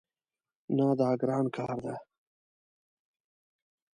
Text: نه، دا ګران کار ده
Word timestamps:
نه، 0.77 0.87
دا 0.99 1.09
ګران 1.21 1.45
کار 1.55 1.77
ده 1.85 1.95